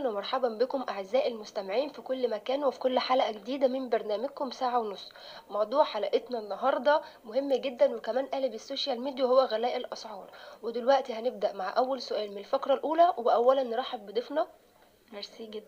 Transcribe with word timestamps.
أهلا 0.00 0.08
ومرحبا 0.10 0.48
بكم 0.48 0.84
أعزائي 0.88 1.32
المستمعين 1.32 1.88
في 1.88 2.02
كل 2.02 2.30
مكان 2.30 2.64
وفي 2.64 2.78
كل 2.78 2.98
حلقة 2.98 3.30
جديدة 3.30 3.68
من 3.68 3.88
برنامجكم 3.88 4.50
ساعة 4.50 4.78
ونص. 4.78 5.12
موضوع 5.50 5.84
حلقتنا 5.84 6.38
النهاردة 6.38 7.02
مهم 7.24 7.52
جدا 7.54 7.96
وكمان 7.96 8.26
قلب 8.26 8.54
ال 8.54 8.61
social 8.61 9.00
media 9.00 9.24
وهو 9.24 9.40
غلاء 9.40 9.76
الأسعار. 9.76 10.30
ودلوقتي 10.62 11.12
هنبدأ 11.12 11.52
مع 11.52 11.76
أول 11.76 12.02
سؤال 12.02 12.30
من 12.30 12.38
الفقرة 12.38 12.74
الأولى 12.74 13.14
وأولا 13.16 13.62
نرحب 13.62 14.06
بضيفنا. 14.06 14.46
ميرسي 15.12 15.46
جدا. 15.46 15.66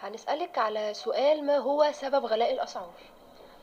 هنسألك 0.00 0.58
على 0.58 0.94
سؤال 0.94 1.44
ما 1.46 1.56
هو 1.56 1.88
سبب 1.92 2.26
غلاء 2.26 2.52
الأسعار؟ 2.52 2.92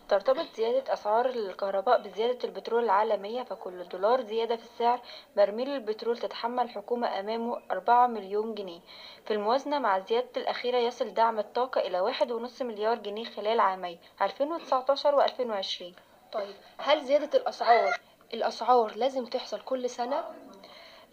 ترتبط 0.09 0.45
زيادة 0.55 0.93
أسعار 0.93 1.25
الكهرباء 1.25 2.01
بزيادة 2.01 2.37
البترول 2.43 2.83
العالمية 2.83 3.43
فكل 3.43 3.83
دولار 3.83 4.21
زيادة 4.21 4.55
في 4.55 4.63
السعر 4.63 5.01
برميل 5.37 5.69
البترول 5.69 6.17
تتحمل 6.17 6.63
الحكومة 6.63 7.19
أمامه 7.19 7.61
أربعة 7.71 8.07
مليون 8.07 8.55
جنيه 8.55 8.79
في 9.25 9.33
الموازنة 9.33 9.79
مع 9.79 9.97
الزيادة 9.97 10.29
الأخيرة 10.37 10.77
يصل 10.77 11.13
دعم 11.13 11.39
الطاقة 11.39 11.81
إلى 11.81 11.99
واحد 11.99 12.31
ونص 12.31 12.61
مليار 12.61 12.95
جنيه 12.95 13.25
خلال 13.25 13.59
عامي 13.59 13.99
2019 14.21 15.15
و 15.15 15.21
2020 15.21 15.93
طيب 16.31 16.55
هل 16.77 17.05
زيادة 17.05 17.39
الأسعار 17.39 17.99
الأسعار 18.33 18.95
لازم 18.95 19.25
تحصل 19.25 19.61
كل 19.61 19.89
سنة؟ 19.89 20.23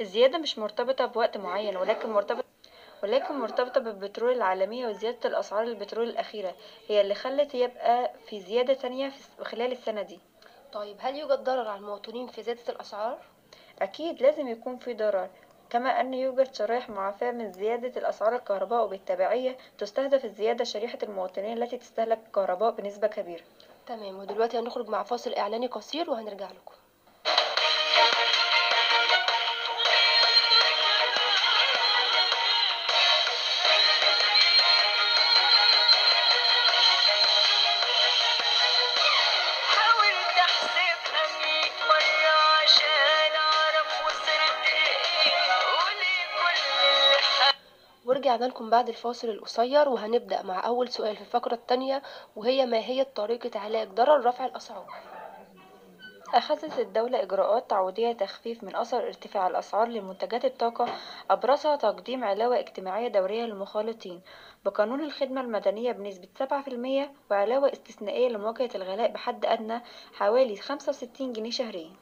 الزيادة 0.01 0.39
مش 0.39 0.59
مرتبطة 0.59 1.07
بوقت 1.07 1.37
معين 1.37 1.77
ولكن 1.77 2.11
مرتبطة 2.11 2.54
ولكن 3.03 3.35
مرتبطة 3.35 3.81
بالبترول 3.81 4.33
العالمية 4.33 4.87
وزيادة 4.87 5.29
الأسعار 5.29 5.63
البترول 5.63 6.09
الأخيرة 6.09 6.55
هي 6.89 7.01
اللي 7.01 7.15
خلت 7.15 7.55
يبقى 7.55 8.11
في 8.27 8.41
زيادة 8.41 8.75
تانية 8.75 9.09
في 9.39 9.45
خلال 9.45 9.73
السنة 9.73 10.03
دي. 10.03 10.21
طيب 10.73 10.97
هل 11.01 11.17
يوجد 11.17 11.45
ضرر 11.45 11.69
على 11.69 11.79
المواطنين 11.79 12.27
في 12.27 12.43
زيادة 12.43 12.73
الأسعار؟ 12.73 13.19
أكيد 13.83 14.23
لازم 14.23 14.49
يكون 14.49 14.77
في 14.77 14.95
ضرر 14.95 15.29
كما 15.71 16.01
أن 16.01 16.15
يوجد 16.15 16.55
شرائح 16.55 16.91
معافاة 16.91 17.31
من 17.31 17.53
زيادة 17.53 18.01
الأسعار 18.01 18.35
الكهرباء 18.37 18.85
وبالتبعية 18.85 19.57
تستهدف 19.79 20.25
الزيادة 20.25 20.65
شريحة 20.65 20.99
المواطنين 21.03 21.63
التي 21.63 21.77
تستهلك 21.79 22.19
الكهرباء 22.27 22.71
بنسبة 22.71 23.07
كبيرة. 23.07 23.43
تمام 23.87 24.19
ودلوقتي 24.19 24.59
هنخرج 24.59 24.89
مع 24.89 25.03
فاصل 25.03 25.35
إعلاني 25.35 25.67
قصير 25.67 26.11
وهنرجع 26.11 26.51
لكم. 26.51 26.75
ورجعنا 48.35 48.51
لكم 48.53 48.71
بعد 48.71 48.89
الفاصل 48.89 49.29
القصير 49.29 49.89
وهنبدأ 49.89 50.43
مع 50.43 50.67
أول 50.67 50.89
سؤال 50.89 51.17
في 51.17 51.23
الفقرة 51.23 51.55
التانية 51.55 52.03
وهي 52.37 52.67
ما 52.67 52.79
هي 52.79 53.05
طريقة 53.05 53.61
علاج 53.61 53.89
ضرر 53.89 54.27
رفع 54.27 54.47
الأسعار؟ 54.47 54.87
أخذت 56.35 56.79
الدولة 56.79 57.23
إجراءات 57.23 57.71
تعويضية 57.71 58.13
تخفيف 58.13 58.65
من 58.65 58.77
أثر 58.77 59.07
ارتفاع 59.07 59.47
الأسعار 59.47 59.89
لمنتجات 59.89 60.45
الطاقة 60.45 60.87
أبرزها 61.31 61.77
تقديم 61.77 62.25
علاوة 62.25 62.59
اجتماعية 62.59 63.09
دورية 63.09 63.45
للمخالطين 63.45 64.21
بقانون 64.65 65.01
الخدمة 65.01 65.41
المدنية 65.41 65.93
بنسبة 65.93 66.29
7% 66.41 67.31
وعلاوة 67.31 67.73
استثنائية 67.73 68.29
لمواجهة 68.29 68.71
الغلاء 68.75 69.13
بحد 69.13 69.47
أدنى 69.47 69.81
حوالي 70.15 70.57
65 70.57 71.33
جنيه 71.33 71.51
شهريا 71.51 71.93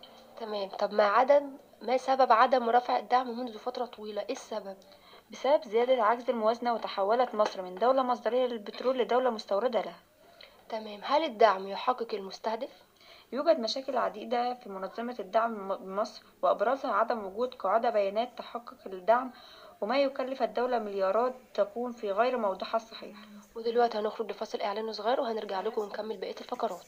تمام 0.40 0.68
طب 0.68 0.92
ما 0.92 1.04
عدم 1.04 1.50
ما 1.82 1.96
سبب 1.96 2.32
عدم 2.32 2.70
رفع 2.70 2.98
الدعم 2.98 3.38
منذ 3.38 3.58
فترة 3.58 3.84
طويلة؟ 3.84 4.22
إيه 4.22 4.32
السبب؟ 4.32 4.76
بسبب 5.30 5.64
زيادة 5.64 6.02
عجز 6.02 6.30
الموازنة 6.30 6.74
وتحولت 6.74 7.34
مصر 7.34 7.62
من 7.62 7.74
دولة 7.74 8.02
مصدرية 8.02 8.46
للبترول 8.46 8.98
لدولة 8.98 9.30
مستوردة 9.30 9.80
لها. 9.80 10.00
تمام. 10.68 11.00
هل 11.02 11.24
الدعم 11.24 11.68
يحقق 11.68 12.14
المستهدف؟ 12.14 12.70
يوجد 13.32 13.58
مشاكل 13.60 13.96
عديدة 13.96 14.54
في 14.54 14.68
منظمة 14.68 15.16
الدعم 15.20 15.74
بمصر 15.76 16.22
وأبرزها 16.42 16.92
عدم 16.92 17.24
وجود 17.24 17.54
قاعدة 17.54 17.90
بيانات 17.90 18.38
تحقق 18.38 18.74
الدعم 18.86 19.32
وما 19.80 20.02
يكلف 20.02 20.42
الدولة 20.42 20.78
مليارات 20.78 21.34
تكون 21.54 21.92
في 21.92 22.12
غير 22.12 22.38
موضعها 22.38 22.76
الصحيح. 22.76 23.16
ودلوقتي 23.54 23.98
هنخرج 23.98 24.30
لفاصل 24.30 24.60
إعلاني 24.60 24.92
صغير 24.92 25.20
وهنرجع 25.20 25.60
لكم 25.60 25.80
ونكمل 25.80 26.16
بقية 26.16 26.36
الفقرات. 26.40 26.82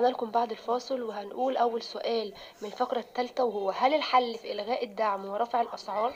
ورجعنا 0.00 0.14
لكم 0.16 0.30
بعد 0.30 0.50
الفاصل 0.50 1.02
وهنقول 1.02 1.56
أول 1.56 1.82
سؤال 1.82 2.32
من 2.62 2.68
الفقرة 2.68 2.98
الثالثة 2.98 3.44
وهو 3.44 3.70
هل 3.70 3.94
الحل 3.94 4.34
في 4.34 4.52
إلغاء 4.52 4.84
الدعم 4.84 5.24
ورفع 5.24 5.60
الأسعار؟ 5.60 6.12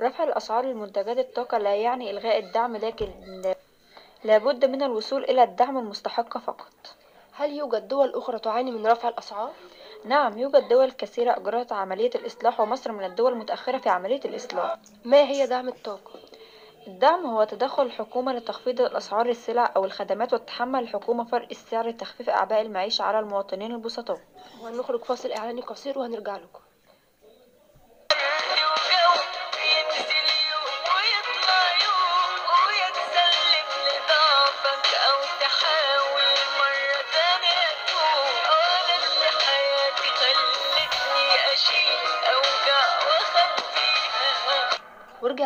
رفع 0.00 0.24
الأسعار 0.24 0.64
لمنتجات 0.64 1.18
الطاقة 1.18 1.58
لا 1.58 1.76
يعني 1.76 2.10
إلغاء 2.10 2.38
الدعم 2.38 2.76
لكن 2.76 3.08
لابد 4.24 4.64
من 4.64 4.82
الوصول 4.82 5.24
إلى 5.24 5.42
الدعم 5.42 5.78
المستحق 5.78 6.38
فقط 6.38 6.96
هل 7.32 7.52
يوجد 7.52 7.88
دول 7.88 8.14
أخرى 8.14 8.38
تعاني 8.38 8.70
من 8.70 8.86
رفع 8.86 9.08
الأسعار؟ 9.08 9.52
نعم 10.04 10.38
يوجد 10.38 10.68
دول 10.68 10.90
كثيرة 10.90 11.36
أجرت 11.36 11.72
عملية 11.72 12.10
الإصلاح 12.14 12.60
ومصر 12.60 12.92
من 12.92 13.04
الدول 13.04 13.32
المتأخرة 13.32 13.78
في 13.78 13.88
عملية 13.88 14.20
الإصلاح 14.24 14.76
ما 15.04 15.22
هي 15.22 15.46
دعم 15.46 15.68
الطاقة؟ 15.68 16.20
الدعم 16.88 17.26
هو 17.26 17.44
تدخل 17.44 17.82
الحكومة 17.82 18.32
لتخفيض 18.32 18.80
الأسعار 18.80 19.28
السلع 19.28 19.72
أو 19.76 19.84
الخدمات 19.84 20.34
وتتحمل 20.34 20.82
الحكومة 20.82 21.24
فرق 21.24 21.48
السعر 21.50 21.88
لتخفيف 21.88 22.30
أعباء 22.30 22.60
المعيشة 22.62 23.02
على 23.02 23.18
المواطنين 23.18 23.72
البسطاء. 23.72 24.18
وهنخرج 24.62 25.04
فاصل 25.04 25.32
إعلاني 25.32 25.60
قصير 25.60 25.98
وهنرجع 25.98 26.36
لكم. 26.36 26.60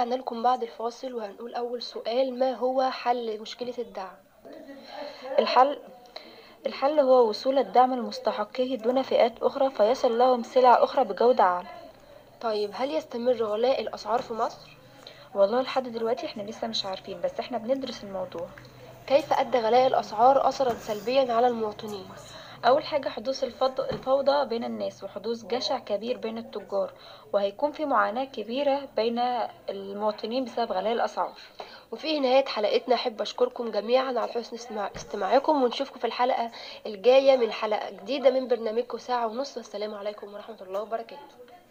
ورجعنا 0.03 0.21
لكم 0.23 0.43
بعد 0.43 0.63
الفاصل 0.63 1.15
وهنقول 1.15 1.55
أول 1.55 1.83
سؤال 1.83 2.39
ما 2.39 2.53
هو 2.53 2.91
حل 2.91 3.41
مشكلة 3.41 3.75
الدعم؟ 3.79 4.17
الحل 5.39 5.79
الحل 6.67 7.01
هو 7.01 7.29
وصول 7.29 7.59
الدعم 7.59 7.95
لمستحقيه 7.95 8.77
دون 8.79 9.03
فئات 9.03 9.43
أخرى 9.43 9.71
فيصل 9.71 10.19
لهم 10.19 10.43
سلع 10.43 10.85
أخرى 10.85 11.05
بجودة 11.05 11.45
أعلى 11.45 11.69
طيب 12.41 12.71
هل 12.75 12.91
يستمر 12.91 13.33
غلاء 13.45 13.81
الأسعار 13.81 14.23
في 14.23 14.35
مصر؟ 14.35 14.77
والله 15.35 15.63
لحد 15.63 15.89
دلوقتي 15.89 16.27
إحنا 16.27 16.43
لسه 16.43 16.67
مش 16.67 16.87
عارفين 16.87 17.21
بس 17.21 17.41
إحنا 17.41 17.59
بندرس 17.59 18.05
الموضوع 18.05 18.49
كيف 19.07 19.33
أدى 19.33 19.59
غلاء 19.59 19.87
الأسعار 19.87 20.49
أثرا 20.49 20.75
سلبيا 20.75 21.33
على 21.33 21.47
المواطنين؟ 21.47 22.07
أول 22.65 22.85
حاجة 22.85 23.09
حدوث 23.09 23.45
الفوضى 23.79 24.47
بين 24.47 24.65
الناس 24.65 25.05
وحدوث 25.05 25.45
جشع 25.45 25.79
كبير 25.79 26.19
بين 26.19 26.39
التجار 26.39 26.93
وهيكون 27.33 27.73
في 27.73 27.85
معاناة 27.85 28.25
كبيرة 28.25 28.89
بين 28.97 29.19
المواطنين 29.69 30.45
بسبب 30.45 30.73
غلاء 30.73 30.93
الأسعار. 30.93 31.33
وفي 31.93 32.21
نهاية 32.21 32.45
حلقتنا 32.45 32.95
أحب 32.95 33.21
أشكركم 33.21 33.71
جميعا 33.71 34.05
على 34.05 34.29
حسن 34.29 34.57
استماع 34.57 34.91
استماعكم 34.97 35.63
ونشوفكم 35.63 35.99
في 35.99 36.07
الحلقة 36.07 36.51
الجاية 36.87 37.37
من 37.37 37.53
حلقة 37.53 37.91
جديدة 37.91 38.31
من 38.31 38.49
برنامجكم 38.49 38.99
ساعة 38.99 39.27
ونص. 39.27 39.57
والسلام 39.57 39.95
عليكم 39.95 40.35
ورحمة 40.35 40.63
الله 40.63 40.83
وبركاته. 40.83 41.62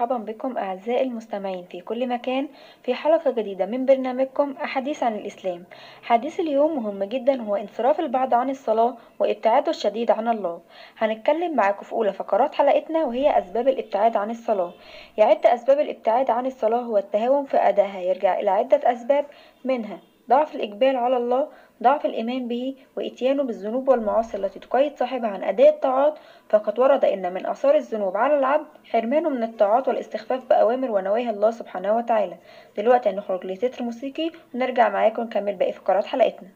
ومرحبا 0.00 0.32
بكم 0.32 0.58
أعزائي 0.58 1.02
المستمعين 1.02 1.64
في 1.64 1.80
كل 1.80 2.06
مكان 2.08 2.48
في 2.82 2.94
حلقة 2.94 3.30
جديدة 3.30 3.66
من 3.66 3.86
برنامجكم 3.86 4.54
أحاديث 4.64 5.02
عن 5.02 5.14
الإسلام. 5.14 5.64
حديث 6.02 6.40
اليوم 6.40 6.76
مهم 6.84 7.04
جدا 7.04 7.42
هو 7.42 7.56
انصراف 7.56 8.00
البعض 8.00 8.34
عن 8.34 8.50
الصلاة 8.50 8.96
وابتعاده 9.18 9.70
الشديد 9.70 10.10
عن 10.10 10.28
الله. 10.28 10.60
هنتكلم 10.98 11.56
معاكم 11.56 11.82
في 11.82 11.92
أولى 11.92 12.12
فقرات 12.12 12.54
حلقتنا 12.54 13.04
وهي 13.04 13.38
أسباب 13.38 13.68
الابتعاد 13.68 14.16
عن 14.16 14.30
الصلاة. 14.30 14.72
يعد 15.18 15.46
أسباب 15.46 15.80
الابتعاد 15.80 16.30
عن 16.30 16.46
الصلاة 16.46 16.80
هو 16.80 16.98
التهاون 16.98 17.44
في 17.44 17.56
أدائها 17.56 18.00
يرجع 18.00 18.40
إلى 18.40 18.50
عدة 18.50 18.92
أسباب 18.92 19.24
منها 19.64 19.98
ضعف 20.30 20.54
الإقبال 20.54 20.96
على 20.96 21.16
الله 21.16 21.48
ضعف 21.82 22.06
الإيمان 22.06 22.48
به 22.48 22.76
وإتيانه 22.96 23.42
بالذنوب 23.42 23.88
والمعاصي 23.88 24.36
التي 24.36 24.58
تقيد 24.58 24.96
صاحبها 24.96 25.30
عن 25.30 25.44
أداء 25.44 25.68
الطاعات 25.68 26.18
فقد 26.48 26.78
ورد 26.78 27.04
إن 27.04 27.34
من 27.34 27.46
آثار 27.46 27.74
الذنوب 27.74 28.16
على 28.16 28.38
العبد 28.38 28.66
حرمانه 28.84 29.28
من 29.28 29.42
الطاعات 29.42 29.88
والاستخفاف 29.88 30.48
بأوامر 30.50 30.90
ونواهي 30.90 31.30
الله 31.30 31.50
سبحانه 31.50 31.96
وتعالى. 31.96 32.36
دلوقتي 32.76 33.10
هنخرج 33.10 33.46
لتتر 33.46 33.84
موسيقي 33.84 34.30
ونرجع 34.54 34.88
معاكم 34.88 35.22
نكمل 35.22 35.54
باقي 35.54 35.72
فقرات 35.72 36.04
حلقتنا. 36.04 36.48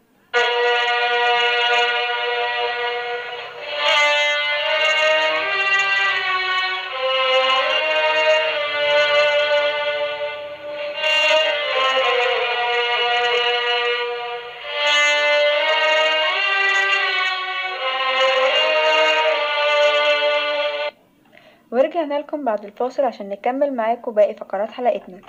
ورجعنا 21.74 22.14
لكم 22.18 22.44
بعد 22.44 22.64
الفاصل 22.64 23.04
عشان 23.04 23.28
نكمل 23.28 23.76
معاكم 23.76 24.12
باقي 24.12 24.34
فقرات 24.34 24.70
حلقتنا. 24.70 25.20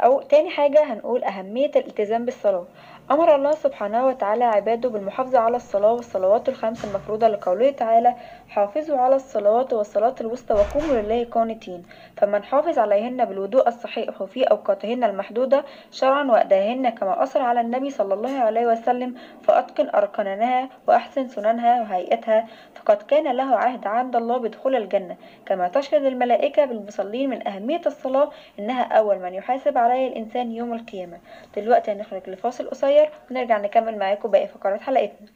أو 0.00 0.20
تاني 0.22 0.50
حاجة 0.50 0.84
هنقول 0.92 1.24
أهمية 1.24 1.70
الالتزام 1.76 2.24
بالصلاة. 2.24 2.64
أمر 3.10 3.34
الله 3.34 3.50
سبحانه 3.52 4.06
وتعالى 4.06 4.44
عباده 4.44 4.88
بالمحافظة 4.88 5.38
على 5.38 5.56
الصلاة 5.56 5.92
والصلوات 5.92 6.48
الخمس 6.48 6.84
المفروضة 6.84 7.28
لقوله 7.28 7.70
تعالى 7.70 8.14
حافظوا 8.48 8.98
على 8.98 9.16
الصلوات 9.16 9.72
والصلاة 9.72 10.14
الوسطى 10.20 10.54
وقوموا 10.54 11.02
لله 11.02 11.24
قانتين 11.24 11.82
فمن 12.16 12.44
حافظ 12.44 12.78
عليهن 12.78 13.24
بالوضوء 13.24 13.68
الصحيح 13.68 14.22
في 14.22 14.44
أوقاتهن 14.44 15.04
المحدودة 15.04 15.64
شرعا 15.92 16.24
وأداهن 16.24 16.88
كما 16.90 17.22
أثر 17.22 17.42
على 17.42 17.60
النبي 17.60 17.90
صلى 17.90 18.14
الله 18.14 18.38
عليه 18.38 18.66
وسلم 18.66 19.14
فأتقن 19.42 19.88
أركانها 19.94 20.68
وأحسن 20.88 21.28
سننها 21.28 21.80
وهيئتها. 21.82 22.46
فقد 22.74 22.96
كان 23.02 23.36
له 23.36 23.56
عهد 23.56 23.86
عند 23.86 24.16
الله 24.16 24.36
بدخول 24.38 24.76
الجنة. 24.76 25.16
كما 25.46 25.68
تشهد 25.68 26.04
الملائكة 26.04 26.64
بالمصلين 26.64 27.30
من 27.30 27.48
أهمية 27.48 27.80
الصلاة 27.86 28.30
إنها 28.58 28.82
أول 28.82 29.18
من 29.18 29.34
يحاسب 29.34 29.78
عليها 29.90 30.08
الإنسان 30.08 30.52
يوم 30.52 30.72
القيامة. 30.74 31.20
دلوقتي 31.56 31.92
هنخرج 31.92 32.30
لفاصل 32.30 32.70
قصير 32.70 33.10
ونرجع 33.30 33.58
نكمل 33.58 33.98
معاكم 33.98 34.30
باقي 34.30 34.48
فقرات 34.48 34.80
حلقتنا. 34.80 35.28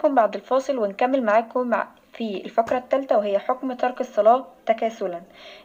لكم 0.00 0.14
بعد 0.14 0.34
الفاصل 0.34 0.78
ونكمل 0.78 1.22
معاكم 1.22 1.66
مع 1.66 1.88
في 2.12 2.44
الفقرة 2.44 2.78
الثالثة 2.78 3.18
وهي 3.18 3.38
حكم 3.38 3.72
ترك 3.72 4.00
الصلاة 4.00 4.46
تكاسلا. 4.66 5.20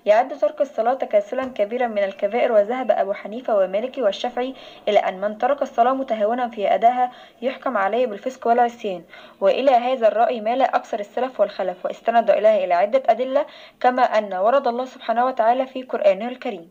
يعد 0.05 0.37
ترك 0.37 0.61
الصلاة 0.61 0.93
تكاسلا 0.93 1.45
كبيرا 1.45 1.87
من 1.87 2.03
الكبائر 2.03 2.51
وذهب 2.51 2.91
أبو 2.91 3.13
حنيفة 3.13 3.57
ومالكي 3.57 4.01
والشافعي 4.01 4.53
إلى 4.87 4.99
أن 4.99 5.21
من 5.21 5.37
ترك 5.37 5.61
الصلاة 5.61 5.93
متهاونا 5.93 6.49
في 6.49 6.75
أدائها 6.75 7.11
يحكم 7.41 7.77
عليه 7.77 8.05
بالفسق 8.07 8.47
والعصيان. 8.47 9.03
وإلى 9.41 9.71
هذا 9.71 10.07
الرأي 10.07 10.41
مال 10.41 10.61
أكثر 10.61 10.99
السلف 10.99 11.39
والخلف 11.39 11.85
واستند 11.85 12.29
إليه 12.29 12.65
إلى 12.65 12.73
عدة 12.73 13.03
أدلة 13.05 13.45
كما 13.79 14.01
أن 14.01 14.33
ورد 14.33 14.67
الله 14.67 14.85
سبحانه 14.85 15.25
وتعالى 15.25 15.65
في 15.65 15.83
قرآنه 15.83 16.27
الكريم. 16.27 16.69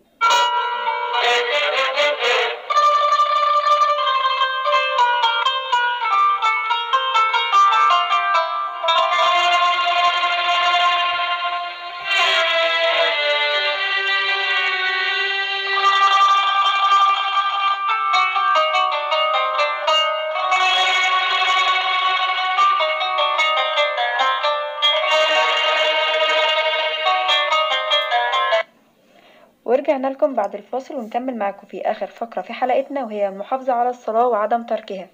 ورجعنا 29.94 30.14
لكم 30.14 30.34
بعد 30.34 30.54
الفاصل 30.54 30.94
ونكمل 30.94 31.36
معاكم 31.36 31.66
في 31.66 31.80
آخر 31.80 32.06
فقرة 32.06 32.42
في 32.42 32.52
حلقتنا 32.52 33.04
وهي 33.04 33.28
المحافظة 33.28 33.72
على 33.72 33.90
الصلاة 33.90 34.28
وعدم 34.28 34.62
تركها. 34.62 35.08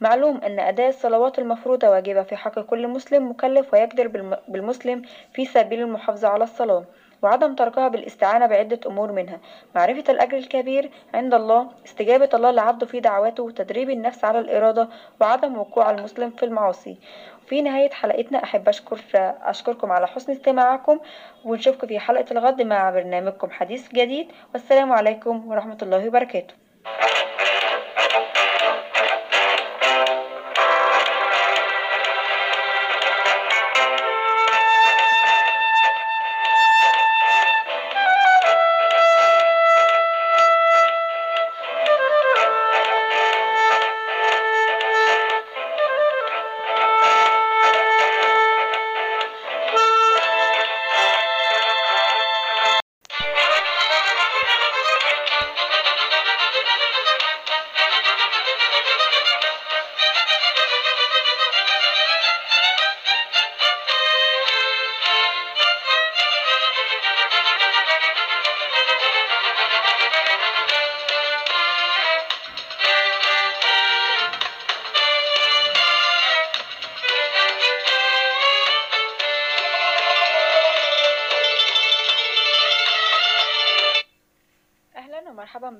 معلوم 0.00 0.36
أن 0.36 0.60
أداء 0.60 0.88
الصلوات 0.88 1.38
المفروضة 1.38 1.88
واجبة 1.90 2.22
في 2.22 2.36
حق 2.36 2.60
كل 2.60 2.88
مسلم 2.88 3.30
مكلف 3.30 3.74
ويقدر 3.74 4.08
بالم- 4.08 4.38
بالمسلم 4.48 5.02
في 5.32 5.44
سبيل 5.44 5.80
المحافظة 5.80 6.28
على 6.28 6.44
الصلاة. 6.44 6.84
وعدم 7.26 7.54
تركها 7.54 7.88
بالاستعانة 7.88 8.46
بعدة 8.46 8.80
أمور 8.86 9.12
منها. 9.12 9.40
معرفة 9.74 10.12
الأجر 10.12 10.36
الكبير 10.36 10.90
عند 11.14 11.34
الله 11.34 11.70
استجابة 11.86 12.28
الله 12.34 12.50
لعبده 12.50 12.86
في 12.86 13.00
دعواته 13.00 13.42
وتدريب 13.42 13.90
النفس 13.90 14.24
على 14.24 14.38
الإرادة 14.38 14.88
وعدم 15.20 15.58
وقوع 15.58 15.90
المسلم 15.90 16.30
في 16.30 16.42
المعاصي. 16.42 16.98
في 17.46 17.62
نهاية 17.62 17.90
حلقتنا 17.90 18.42
أحب 18.44 18.68
أشكر 18.68 19.00
أشكركم 19.42 19.92
على 19.92 20.06
حسن 20.06 20.32
استماعكم 20.32 20.98
ونشوفكم 21.44 21.86
في 21.86 21.98
حلقة 21.98 22.26
الغد 22.30 22.62
مع 22.62 22.90
برنامجكم 22.90 23.50
حديث 23.50 23.88
جديد. 23.92 24.32
والسلام 24.52 24.92
عليكم 24.92 25.48
ورحمة 25.48 25.78
الله 25.82 26.08
وبركاته. 26.08 26.65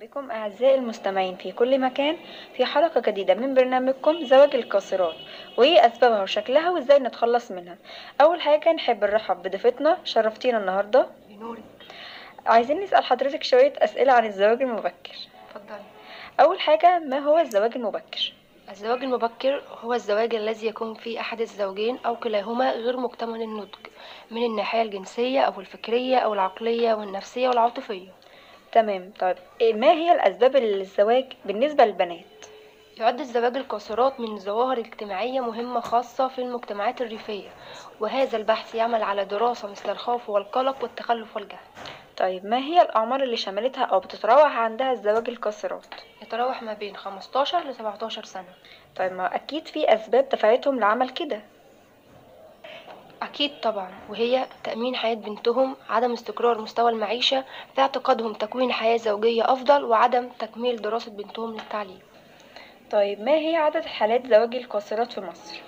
بكم 0.01 0.31
أعزائي 0.31 0.75
المستمعين 0.75 1.37
في 1.37 1.53
كل 1.53 1.81
مكان 1.81 2.17
في 2.57 2.65
حلقة 2.65 3.01
جديدة 3.01 3.35
من 3.35 3.55
برنامجكم 3.55 4.25
زواج 4.25 4.55
القاصرات 4.55 5.15
وإيه 5.57 5.87
أسبابها 5.87 6.23
وشكلها 6.23 6.71
وإزاي 6.71 6.99
نتخلص 6.99 7.51
منها. 7.51 7.77
أول 8.21 8.41
حاجة 8.41 8.73
نحب 8.73 9.05
نرحب 9.05 9.43
بضيفتنا 9.43 9.99
شرفتينا 10.05 10.59
النهاردة. 10.59 11.07
بنورك 11.29 11.63
عايزين 12.47 12.81
نسأل 12.81 13.05
حضرتك 13.05 13.43
شوية 13.43 13.73
أسئلة 13.79 14.13
عن 14.13 14.27
الزواج 14.27 14.63
المبكر. 14.63 15.17
اتفضلي. 15.51 15.85
أول 16.41 16.61
حاجة 16.61 16.99
ما 16.99 17.19
هو 17.19 17.39
الزواج 17.39 17.77
المبكر؟ 17.77 18.33
الزواج 18.71 19.03
المبكر 19.03 19.63
هو 19.81 19.95
الزواج 19.95 20.35
الذي 20.35 20.67
يكون 20.67 20.95
فيه 20.95 21.21
أحد 21.21 21.41
الزوجين 21.41 21.99
أو 22.07 22.17
كلاهما 22.17 22.73
غير 22.73 22.97
مكتمل 22.97 23.43
النضج 23.43 23.87
من 24.31 24.45
الناحية 24.45 24.83
الجنسية 24.83 25.41
أو 25.41 25.61
الفكرية 25.61 26.17
أو 26.17 26.35
العقلية 26.35 26.95
والنفسية 26.95 27.49
والعاطفية. 27.49 28.16
تمام 28.73 29.13
طيب. 29.19 29.37
إيه 29.61 29.75
ما 29.75 29.93
هي 29.93 30.13
الأسباب 30.13 30.57
للزواج 30.57 31.33
بالنسبة 31.45 31.85
للبنات؟ 31.85 32.25
يعد 32.97 33.21
الزواج 33.21 33.57
القاصرات 33.57 34.21
من 34.21 34.33
الظواهر 34.33 34.79
الاجتماعية 34.79 35.41
مهمة 35.41 35.81
خاصة 35.81 36.29
في 36.29 36.39
المجتمعات 36.39 37.01
الريفية 37.01 37.49
وهذا 38.01 38.37
البحث 38.37 38.75
يعمل 38.75 39.03
على 39.03 39.25
دراسة 39.25 39.69
مثل 39.69 39.91
الخوف 39.91 40.31
والقلق 40.31 40.83
والتخلف 40.83 41.37
والجهل. 41.37 41.59
طيب 42.17 42.47
ما 42.47 42.59
هي 42.59 42.83
الأعمار 42.83 43.23
اللي 43.23 43.37
شملتها 43.37 43.85
أو 43.85 44.01
بتتراوح 44.01 44.57
عندها 44.57 44.93
الزواج 44.93 45.29
القاصرات؟ 45.29 45.87
يتراوح 46.23 46.63
ما 46.63 46.73
بين 46.73 46.97
15 46.97 47.69
ل 47.69 47.75
17 47.75 48.25
سنة. 48.25 48.55
طيب 48.97 49.13
ما 49.13 49.35
أكيد 49.35 49.69
في 49.69 49.95
أسباب 49.95 50.29
دفعتهم 50.29 50.81
لعمل 50.81 51.09
كده. 51.11 51.43
أكيد 53.23 53.61
طبعا 53.63 53.89
وهي 54.09 54.47
تأمين 54.65 54.97
حياة 54.97 55.15
بنتهم 55.15 55.77
عدم 55.89 56.13
استقرار 56.13 56.61
مستوى 56.61 56.91
المعيشة 56.91 57.45
في 57.75 57.81
اعتقادهم 57.81 58.33
تكوين 58.33 58.73
حياة 58.73 58.97
زوجية 58.97 59.53
أفضل 59.53 59.85
وعدم 59.85 60.29
تكميل 60.29 60.83
دراسة 60.83 61.11
بنتهم 61.11 61.53
للتعليم. 61.53 62.01
طيب 62.91 63.21
ما 63.21 63.33
هي 63.33 63.57
عدد 63.57 63.85
حالات 63.85 64.27
زواج 64.27 64.55
القاصرات 64.55 65.13
في 65.13 65.21
مصر؟ 65.21 65.63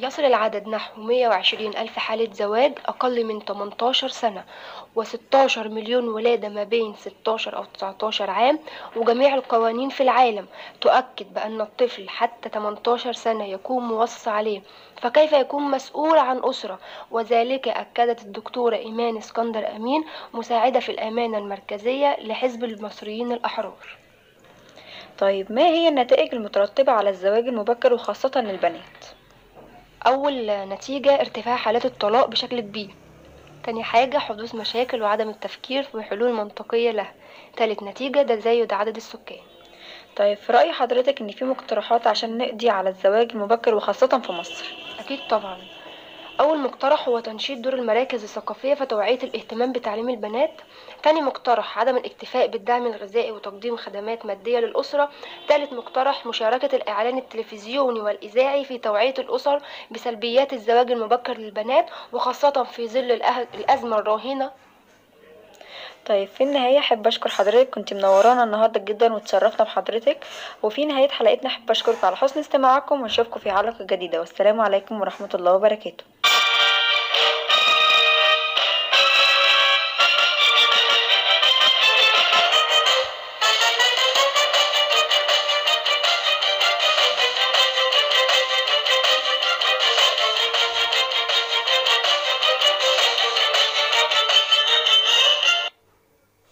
يصل 0.00 0.24
العدد 0.24 0.68
نحو 0.68 1.02
120 1.02 1.76
ألف 1.76 1.98
حالة 1.98 2.32
زواج 2.32 2.72
أقل 2.86 3.24
من 3.24 3.40
18 3.40 4.08
سنة 4.08 4.44
و16 4.98 5.58
مليون 5.58 6.08
ولادة 6.08 6.48
ما 6.48 6.64
بين 6.64 6.94
16 6.94 7.56
أو 7.56 7.64
19 7.64 8.30
عام 8.30 8.58
وجميع 8.96 9.34
القوانين 9.34 9.88
في 9.88 10.02
العالم 10.02 10.46
تؤكد 10.80 11.34
بأن 11.34 11.60
الطفل 11.60 12.08
حتى 12.08 12.48
18 12.48 13.12
سنة 13.12 13.44
يكون 13.44 13.84
موصى 13.84 14.30
عليه. 14.30 14.62
فكيف 15.02 15.32
يكون 15.32 15.62
مسؤول 15.70 16.18
عن 16.18 16.40
أسرة؟ 16.44 16.78
وذلك 17.10 17.68
أكدت 17.68 18.22
الدكتورة 18.22 18.76
إيمان 18.76 19.16
اسكندر 19.16 19.76
أمين 19.76 20.04
مساعدة 20.32 20.80
في 20.80 20.92
الأمانة 20.92 21.38
المركزية 21.38 22.16
لحزب 22.20 22.64
المصريين 22.64 23.32
الأحرار. 23.32 23.96
طيب 25.18 25.52
ما 25.52 25.66
هي 25.66 25.88
النتائج 25.88 26.34
المترتبة 26.34 26.92
على 26.92 27.10
الزواج 27.10 27.48
المبكر 27.48 27.94
وخاصة 27.94 28.32
للبنات؟ 28.36 29.13
أول 30.06 30.46
نتيجة 30.46 31.20
ارتفاع 31.20 31.56
حالات 31.56 31.84
الطلاق 31.84 32.26
بشكل 32.26 32.60
كبير. 32.60 32.94
تاني 33.64 33.84
حاجة 33.84 34.18
حدوث 34.18 34.54
مشاكل 34.54 35.02
وعدم 35.02 35.28
التفكير 35.28 35.82
في 35.82 36.02
حلول 36.02 36.32
منطقية 36.32 36.90
لها. 36.90 37.12
تالت 37.56 37.82
نتيجة 37.82 38.22
تزايد 38.22 38.72
عدد 38.72 38.96
السكان. 38.96 39.38
طيب 40.16 40.36
في 40.38 40.52
رأي 40.52 40.72
حضرتك 40.72 41.20
إن 41.20 41.28
في 41.28 41.44
مقترحات 41.44 42.06
عشان 42.06 42.38
نقضي 42.38 42.70
على 42.70 42.88
الزواج 42.88 43.30
المبكر 43.32 43.74
وخاصة 43.74 44.18
في 44.18 44.32
مصر؟ 44.32 44.64
أكيد 45.00 45.18
طبعا. 45.30 45.58
أول 46.40 46.58
مقترح 46.58 47.08
هو 47.08 47.20
تنشيط 47.20 47.58
دور 47.58 47.74
المراكز 47.74 48.22
الثقافية 48.22 48.74
في 48.74 48.86
توعية 48.86 49.18
الاهتمام 49.22 49.72
بتعليم 49.72 50.08
البنات. 50.08 50.50
تاني 51.02 51.20
مقترح 51.20 51.78
عدم 51.78 51.96
الاكتفاء 51.96 52.46
بالدعم 52.46 52.86
الغذائي 52.86 53.32
وتقديم 53.32 53.76
خدمات 53.76 54.26
مادية 54.26 54.58
للأسرة. 54.58 55.10
تالت 55.48 55.72
مقترح 55.72 56.26
مشاركة 56.26 56.76
الإعلان 56.76 57.18
التلفزيوني 57.18 58.00
والإذاعي 58.00 58.64
في 58.64 58.78
توعية 58.78 59.14
الأسر 59.18 59.62
بسلبيات 59.90 60.52
الزواج 60.52 60.90
المبكر 60.90 61.38
للبنات 61.38 61.86
وخاصة 62.12 62.64
في 62.64 62.88
ظل 62.88 63.12
الأزمة 63.54 63.98
الراهنة 63.98 64.50
طيب 66.06 66.28
في 66.28 66.44
النهاية 66.44 66.78
أحب 66.78 67.06
أشكر 67.06 67.28
حضرتك 67.28 67.70
كنت 67.70 67.94
منورانا 67.94 68.44
النهاردة 68.44 68.80
جدا 68.80 69.14
وتشرفنا 69.14 69.64
بحضرتك. 69.64 70.24
وفي 70.62 70.84
نهاية 70.84 71.08
حلقتنا 71.08 71.46
أحب 71.46 71.70
أشكرك 71.70 72.04
على 72.04 72.16
حسن 72.16 72.40
استماعكم 72.40 73.02
ونشوفكم 73.02 73.40
في 73.40 73.50
حلقة 73.50 73.84
جديدة. 73.84 74.20
والسلام 74.20 74.60
عليكم 74.60 75.00
ورحمة 75.00 75.30
الله 75.34 75.54
وبركاته. 75.54 76.04